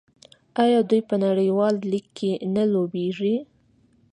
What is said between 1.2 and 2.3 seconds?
نړیوال لیګ